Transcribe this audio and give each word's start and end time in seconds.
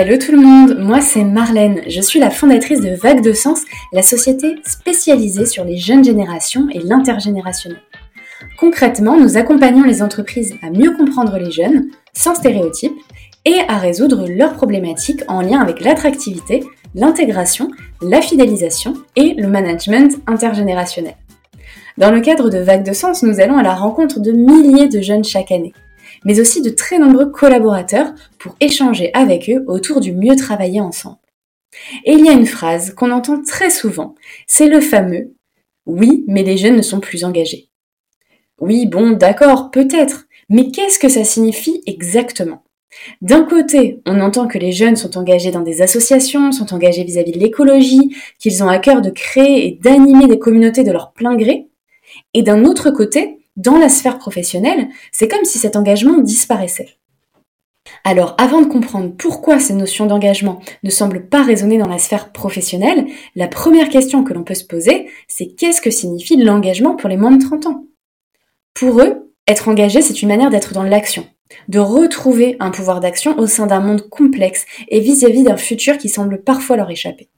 Hello 0.00 0.16
tout 0.16 0.30
le 0.30 0.38
monde, 0.38 0.78
moi 0.78 1.00
c'est 1.00 1.24
Marlène, 1.24 1.80
je 1.88 2.00
suis 2.00 2.20
la 2.20 2.30
fondatrice 2.30 2.80
de 2.80 2.90
Vague 2.90 3.20
de 3.20 3.32
Sens, 3.32 3.62
la 3.92 4.02
société 4.02 4.54
spécialisée 4.64 5.44
sur 5.44 5.64
les 5.64 5.76
jeunes 5.76 6.04
générations 6.04 6.68
et 6.70 6.78
l'intergénérationnel. 6.78 7.80
Concrètement, 8.60 9.16
nous 9.16 9.36
accompagnons 9.36 9.82
les 9.82 10.00
entreprises 10.00 10.54
à 10.62 10.70
mieux 10.70 10.92
comprendre 10.96 11.36
les 11.36 11.50
jeunes, 11.50 11.88
sans 12.12 12.36
stéréotypes, 12.36 12.94
et 13.44 13.58
à 13.66 13.78
résoudre 13.78 14.28
leurs 14.28 14.54
problématiques 14.54 15.24
en 15.26 15.40
lien 15.40 15.60
avec 15.60 15.80
l'attractivité, 15.80 16.62
l'intégration, 16.94 17.68
la 18.00 18.20
fidélisation 18.20 18.94
et 19.16 19.34
le 19.34 19.48
management 19.48 20.16
intergénérationnel. 20.28 21.16
Dans 21.96 22.12
le 22.12 22.20
cadre 22.20 22.50
de 22.50 22.58
Vague 22.58 22.86
de 22.86 22.92
Sens, 22.92 23.24
nous 23.24 23.40
allons 23.40 23.58
à 23.58 23.64
la 23.64 23.74
rencontre 23.74 24.20
de 24.20 24.30
milliers 24.30 24.86
de 24.86 25.00
jeunes 25.00 25.24
chaque 25.24 25.50
année 25.50 25.72
mais 26.24 26.40
aussi 26.40 26.62
de 26.62 26.70
très 26.70 26.98
nombreux 26.98 27.30
collaborateurs 27.30 28.12
pour 28.38 28.56
échanger 28.60 29.10
avec 29.14 29.48
eux 29.50 29.64
autour 29.66 30.00
du 30.00 30.12
mieux 30.12 30.36
travailler 30.36 30.80
ensemble. 30.80 31.18
Et 32.04 32.12
il 32.12 32.24
y 32.24 32.28
a 32.28 32.32
une 32.32 32.46
phrase 32.46 32.94
qu'on 32.94 33.10
entend 33.10 33.42
très 33.42 33.70
souvent, 33.70 34.14
c'est 34.46 34.68
le 34.68 34.80
fameux 34.80 35.34
oui, 35.88 36.22
mais 36.28 36.42
les 36.42 36.58
jeunes 36.58 36.76
ne 36.76 36.82
sont 36.82 37.00
plus 37.00 37.24
engagés. 37.24 37.70
Oui, 38.60 38.86
bon, 38.86 39.12
d'accord, 39.12 39.70
peut-être, 39.70 40.26
mais 40.50 40.70
qu'est-ce 40.70 40.98
que 40.98 41.08
ça 41.08 41.24
signifie 41.24 41.82
exactement? 41.86 42.62
D'un 43.22 43.44
côté, 43.44 44.00
on 44.06 44.20
entend 44.20 44.48
que 44.48 44.58
les 44.58 44.72
jeunes 44.72 44.96
sont 44.96 45.16
engagés 45.16 45.50
dans 45.50 45.62
des 45.62 45.80
associations, 45.80 46.52
sont 46.52 46.74
engagés 46.74 47.04
vis-à-vis 47.04 47.32
de 47.32 47.38
l'écologie, 47.38 48.14
qu'ils 48.38 48.62
ont 48.62 48.68
à 48.68 48.78
cœur 48.78 49.00
de 49.00 49.10
créer 49.10 49.66
et 49.66 49.78
d'animer 49.82 50.26
des 50.26 50.38
communautés 50.38 50.84
de 50.84 50.92
leur 50.92 51.12
plein 51.12 51.36
gré. 51.36 51.68
Et 52.34 52.42
d'un 52.42 52.64
autre 52.64 52.90
côté, 52.90 53.37
dans 53.58 53.76
la 53.76 53.90
sphère 53.90 54.18
professionnelle, 54.18 54.88
c'est 55.12 55.28
comme 55.28 55.44
si 55.44 55.58
cet 55.58 55.76
engagement 55.76 56.18
disparaissait. 56.18 56.96
Alors, 58.04 58.34
avant 58.38 58.62
de 58.62 58.66
comprendre 58.66 59.12
pourquoi 59.18 59.58
ces 59.58 59.74
notions 59.74 60.06
d'engagement 60.06 60.60
ne 60.82 60.90
semblent 60.90 61.26
pas 61.26 61.42
résonner 61.42 61.78
dans 61.78 61.88
la 61.88 61.98
sphère 61.98 62.32
professionnelle, 62.32 63.06
la 63.34 63.48
première 63.48 63.88
question 63.88 64.24
que 64.24 64.32
l'on 64.32 64.44
peut 64.44 64.54
se 64.54 64.64
poser, 64.64 65.08
c'est 65.26 65.48
qu'est-ce 65.48 65.80
que 65.80 65.90
signifie 65.90 66.36
l'engagement 66.36 66.94
pour 66.94 67.08
les 67.08 67.16
moins 67.16 67.32
de 67.32 67.44
30 67.44 67.66
ans? 67.66 67.84
Pour 68.74 69.00
eux, 69.00 69.32
être 69.48 69.68
engagé, 69.68 70.02
c'est 70.02 70.22
une 70.22 70.28
manière 70.28 70.50
d'être 70.50 70.72
dans 70.72 70.82
l'action, 70.82 71.26
de 71.68 71.78
retrouver 71.78 72.56
un 72.60 72.70
pouvoir 72.70 73.00
d'action 73.00 73.38
au 73.38 73.46
sein 73.46 73.66
d'un 73.66 73.80
monde 73.80 74.08
complexe 74.08 74.66
et 74.88 75.00
vis-à-vis 75.00 75.42
d'un 75.42 75.56
futur 75.56 75.98
qui 75.98 76.08
semble 76.08 76.42
parfois 76.42 76.76
leur 76.76 76.90
échapper. 76.90 77.28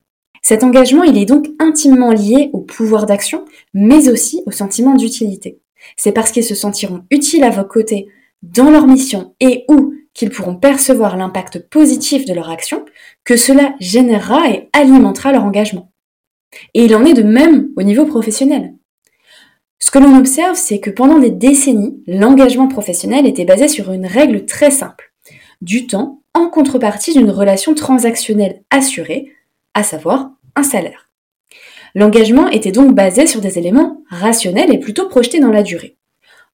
Cet 0.42 0.64
engagement, 0.64 1.04
il 1.04 1.16
est 1.16 1.26
donc 1.26 1.46
intimement 1.58 2.10
lié 2.10 2.50
au 2.52 2.60
pouvoir 2.60 3.06
d'action, 3.06 3.44
mais 3.72 4.08
aussi 4.08 4.42
au 4.46 4.50
sentiment 4.50 4.94
d'utilité. 4.94 5.60
C'est 5.96 6.12
parce 6.12 6.30
qu'ils 6.30 6.44
se 6.44 6.54
sentiront 6.54 7.04
utiles 7.10 7.44
à 7.44 7.50
vos 7.50 7.64
côtés 7.64 8.08
dans 8.42 8.70
leur 8.70 8.86
mission 8.86 9.34
et 9.40 9.64
où 9.68 9.94
qu'ils 10.14 10.30
pourront 10.30 10.56
percevoir 10.56 11.16
l'impact 11.16 11.68
positif 11.68 12.24
de 12.24 12.34
leur 12.34 12.50
action 12.50 12.84
que 13.24 13.36
cela 13.36 13.74
générera 13.80 14.50
et 14.50 14.68
alimentera 14.72 15.32
leur 15.32 15.44
engagement. 15.44 15.92
Et 16.74 16.84
il 16.84 16.96
en 16.96 17.04
est 17.04 17.14
de 17.14 17.22
même 17.22 17.70
au 17.76 17.82
niveau 17.82 18.04
professionnel. 18.04 18.74
Ce 19.78 19.90
que 19.90 19.98
l'on 19.98 20.16
observe, 20.18 20.56
c'est 20.56 20.80
que 20.80 20.90
pendant 20.90 21.18
des 21.18 21.30
décennies, 21.30 22.02
l'engagement 22.06 22.68
professionnel 22.68 23.26
était 23.26 23.44
basé 23.44 23.68
sur 23.68 23.92
une 23.92 24.06
règle 24.06 24.44
très 24.44 24.70
simple. 24.70 25.12
Du 25.62 25.86
temps 25.86 26.22
en 26.34 26.48
contrepartie 26.48 27.12
d'une 27.12 27.30
relation 27.30 27.74
transactionnelle 27.74 28.62
assurée, 28.70 29.32
à 29.74 29.82
savoir 29.82 30.32
un 30.56 30.62
salaire. 30.62 31.09
L'engagement 31.94 32.48
était 32.48 32.72
donc 32.72 32.94
basé 32.94 33.26
sur 33.26 33.40
des 33.40 33.58
éléments 33.58 34.02
rationnels 34.08 34.72
et 34.72 34.78
plutôt 34.78 35.08
projetés 35.08 35.40
dans 35.40 35.50
la 35.50 35.62
durée. 35.62 35.96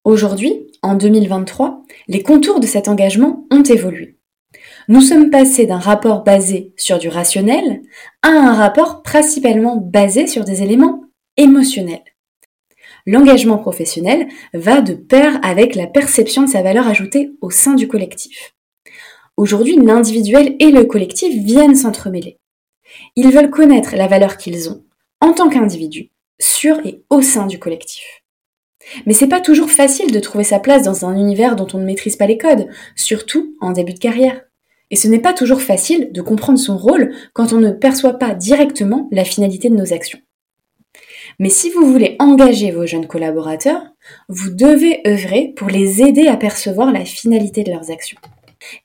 Aujourd'hui, 0.04 0.66
en 0.82 0.94
2023, 0.94 1.82
les 2.08 2.22
contours 2.22 2.60
de 2.60 2.66
cet 2.66 2.88
engagement 2.88 3.46
ont 3.50 3.62
évolué. 3.62 4.16
Nous 4.88 5.00
sommes 5.00 5.30
passés 5.30 5.66
d'un 5.66 5.78
rapport 5.78 6.22
basé 6.22 6.72
sur 6.76 6.98
du 6.98 7.08
rationnel 7.08 7.82
à 8.22 8.28
un 8.28 8.54
rapport 8.54 9.02
principalement 9.02 9.76
basé 9.76 10.26
sur 10.26 10.44
des 10.44 10.62
éléments 10.62 11.02
émotionnels. 11.36 12.04
L'engagement 13.04 13.58
professionnel 13.58 14.28
va 14.54 14.80
de 14.80 14.94
pair 14.94 15.38
avec 15.42 15.74
la 15.74 15.86
perception 15.86 16.42
de 16.42 16.48
sa 16.48 16.62
valeur 16.62 16.88
ajoutée 16.88 17.32
au 17.40 17.50
sein 17.50 17.74
du 17.74 17.88
collectif. 17.88 18.54
Aujourd'hui, 19.36 19.76
l'individuel 19.76 20.56
et 20.60 20.70
le 20.70 20.84
collectif 20.84 21.34
viennent 21.44 21.76
s'entremêler. 21.76 22.38
Ils 23.16 23.30
veulent 23.30 23.50
connaître 23.50 23.96
la 23.96 24.06
valeur 24.06 24.36
qu'ils 24.38 24.70
ont, 24.70 24.85
en 25.20 25.32
tant 25.32 25.48
qu'individu, 25.48 26.10
sur 26.38 26.84
et 26.86 27.04
au 27.10 27.22
sein 27.22 27.46
du 27.46 27.58
collectif. 27.58 28.22
Mais 29.04 29.12
c'est 29.12 29.28
pas 29.28 29.40
toujours 29.40 29.70
facile 29.70 30.12
de 30.12 30.20
trouver 30.20 30.44
sa 30.44 30.58
place 30.58 30.82
dans 30.82 31.04
un 31.04 31.16
univers 31.16 31.56
dont 31.56 31.66
on 31.74 31.78
ne 31.78 31.84
maîtrise 31.84 32.16
pas 32.16 32.26
les 32.26 32.38
codes, 32.38 32.68
surtout 32.94 33.56
en 33.60 33.72
début 33.72 33.94
de 33.94 33.98
carrière. 33.98 34.42
Et 34.90 34.96
ce 34.96 35.08
n'est 35.08 35.18
pas 35.18 35.32
toujours 35.32 35.60
facile 35.60 36.12
de 36.12 36.22
comprendre 36.22 36.58
son 36.58 36.76
rôle 36.76 37.12
quand 37.32 37.52
on 37.52 37.58
ne 37.58 37.72
perçoit 37.72 38.18
pas 38.18 38.34
directement 38.34 39.08
la 39.10 39.24
finalité 39.24 39.68
de 39.68 39.74
nos 39.74 39.92
actions. 39.92 40.20
Mais 41.38 41.50
si 41.50 41.70
vous 41.70 41.90
voulez 41.90 42.16
engager 42.18 42.70
vos 42.70 42.86
jeunes 42.86 43.08
collaborateurs, 43.08 43.82
vous 44.28 44.50
devez 44.50 45.00
œuvrer 45.06 45.52
pour 45.56 45.68
les 45.68 46.00
aider 46.02 46.28
à 46.28 46.36
percevoir 46.36 46.92
la 46.92 47.04
finalité 47.04 47.64
de 47.64 47.72
leurs 47.72 47.90
actions. 47.90 48.18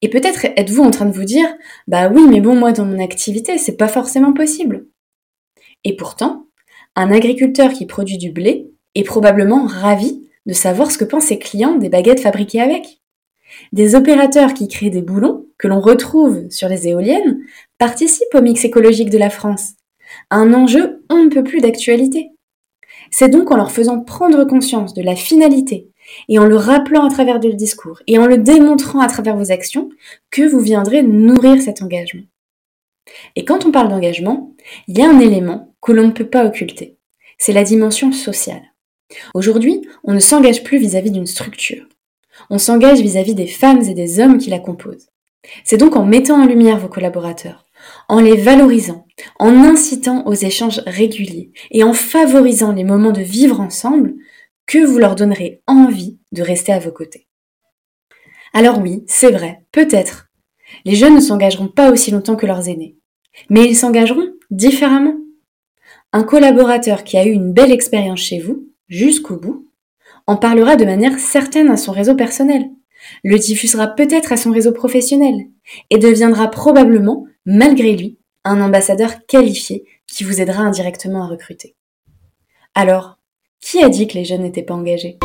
Et 0.02 0.10
peut-être 0.10 0.48
êtes-vous 0.58 0.84
en 0.84 0.92
train 0.92 1.06
de 1.06 1.14
vous 1.14 1.24
dire, 1.24 1.48
bah 1.88 2.10
oui, 2.10 2.24
mais 2.28 2.42
bon, 2.42 2.56
moi 2.56 2.72
dans 2.72 2.86
mon 2.86 3.02
activité, 3.02 3.58
c'est 3.58 3.78
pas 3.78 3.88
forcément 3.88 4.34
possible. 4.34 4.88
Et 5.84 5.96
pourtant, 5.96 6.48
un 6.96 7.12
agriculteur 7.12 7.72
qui 7.72 7.86
produit 7.86 8.18
du 8.18 8.32
blé 8.32 8.72
est 8.96 9.04
probablement 9.04 9.66
ravi 9.66 10.28
de 10.46 10.54
savoir 10.54 10.92
ce 10.92 10.98
que 10.98 11.06
pensent 11.06 11.26
ses 11.26 11.40
clients 11.40 11.76
des 11.76 11.90
baguettes 11.90 12.20
fabriquées 12.20 12.62
avec. 12.62 13.02
Des 13.74 13.96
opérateurs 13.96 14.54
qui 14.54 14.68
créent 14.68 14.90
des 14.90 15.02
boulons, 15.02 15.46
que 15.58 15.68
l'on 15.68 15.82
retrouve 15.82 16.50
sur 16.50 16.68
les 16.68 16.88
éoliennes, 16.88 17.40
participent 17.78 18.34
au 18.34 18.42
mix 18.42 18.64
écologique 18.66 19.10
de 19.10 19.18
la 19.18 19.30
France. 19.30 19.74
Un 20.30 20.54
enjeu 20.54 21.04
on 21.10 21.24
ne 21.24 21.30
peut 21.30 21.44
plus 21.44 21.62
d'actualité. 21.62 22.32
C'est 23.12 23.30
donc 23.30 23.52
en 23.52 23.58
leur 23.58 23.72
faisant 23.72 24.02
prendre 24.02 24.46
conscience 24.46 24.94
de 24.94 25.02
la 25.02 25.16
finalité 25.16 25.90
et 26.30 26.40
en 26.40 26.46
le 26.46 26.56
rappelant 26.56 27.06
à 27.06 27.10
travers 27.10 27.40
le 27.40 27.54
discours 27.54 28.02
et 28.08 28.18
en 28.18 28.26
le 28.26 28.38
démontrant 28.38 29.00
à 29.00 29.08
travers 29.08 29.36
vos 29.36 29.52
actions 29.52 29.90
que 30.30 30.48
vous 30.48 30.60
viendrez 30.60 31.04
nourrir 31.04 31.62
cet 31.62 31.82
engagement. 31.82 32.24
Et 33.36 33.46
quand 33.46 33.66
on 33.66 33.72
parle 33.72 33.90
d'engagement, 33.90 34.54
il 34.88 34.98
y 34.98 35.02
a 35.02 35.10
un 35.10 35.20
élément 35.20 35.74
que 35.82 35.92
l'on 35.92 36.08
ne 36.08 36.12
peut 36.12 36.30
pas 36.30 36.46
occulter. 36.46 36.98
C'est 37.38 37.54
la 37.54 37.64
dimension 37.64 38.12
sociale. 38.12 38.64
Aujourd'hui, 39.34 39.88
on 40.04 40.14
ne 40.14 40.20
s'engage 40.20 40.64
plus 40.64 40.78
vis-à-vis 40.78 41.12
d'une 41.12 41.28
structure. 41.28 41.86
On 42.50 42.58
s'engage 42.58 43.02
vis-à-vis 43.02 43.36
des 43.36 43.48
femmes 43.48 43.82
et 43.82 43.94
des 43.94 44.20
hommes 44.20 44.38
qui 44.38 44.50
la 44.50 44.60
composent. 44.60 45.10
C'est 45.64 45.78
donc 45.78 45.96
en 45.96 46.06
mettant 46.06 46.42
en 46.42 46.46
lumière 46.46 46.78
vos 46.78 46.88
collaborateurs, 46.88 47.66
en 48.08 48.20
les 48.20 48.38
valorisant, 48.38 49.06
en 49.40 49.56
incitant 49.64 50.26
aux 50.28 50.34
échanges 50.34 50.82
réguliers 50.86 51.52
et 51.72 51.84
en 51.84 51.94
favorisant 51.94 52.72
les 52.72 52.84
moments 52.84 53.12
de 53.12 53.22
vivre 53.22 53.60
ensemble 53.60 54.14
que 54.66 54.86
vous 54.86 55.00
leur 55.00 55.16
donnerez 55.16 55.62
envie 55.68 56.20
de 56.32 56.44
rester 56.44 56.72
à 56.72 56.80
vos 56.80 56.92
côtés. 56.92 57.28
Alors 58.54 58.80
oui, 58.80 59.04
c'est 59.08 59.32
vrai, 59.32 59.64
peut-être. 59.72 60.28
Les 60.86 60.96
jeunes 60.96 61.16
ne 61.16 61.22
s'engageront 61.22 61.68
pas 61.68 61.92
aussi 61.92 62.12
longtemps 62.12 62.36
que 62.36 62.46
leurs 62.46 62.70
aînés, 62.70 62.98
mais 63.50 63.66
ils 63.66 63.76
s'engageront 63.76 64.30
différemment. 64.50 65.16
Un 66.14 66.24
collaborateur 66.24 67.04
qui 67.04 67.18
a 67.18 67.26
eu 67.26 67.32
une 67.32 67.54
belle 67.54 67.72
expérience 67.72 68.20
chez 68.20 68.40
vous, 68.40 68.68
jusqu'au 68.88 69.38
bout, 69.38 69.68
en 70.28 70.36
parlera 70.36 70.76
de 70.76 70.86
manière 70.86 71.18
certaine 71.20 71.70
à 71.70 71.78
son 71.78 71.92
réseau 71.92 72.16
personnel, 72.16 72.70
le 73.24 73.38
diffusera 73.38 73.88
peut-être 73.88 74.32
à 74.32 74.38
son 74.38 74.52
réseau 74.52 74.72
professionnel, 74.72 75.48
et 75.90 75.98
deviendra 75.98 76.50
probablement, 76.50 77.26
malgré 77.46 77.96
lui, 77.96 78.20
un 78.44 78.62
ambassadeur 78.62 79.26
qualifié 79.26 79.86
qui 80.08 80.24
vous 80.24 80.42
aidera 80.42 80.62
indirectement 80.62 81.24
à 81.24 81.28
recruter. 81.28 81.76
Alors, 82.76 83.18
qui 83.60 83.84
a 83.84 83.90
dit 83.90 84.08
que 84.08 84.16
les 84.16 84.26
jeunes 84.26 84.42
n'étaient 84.42 84.64
pas 84.64 84.74
engagés? 84.74 85.18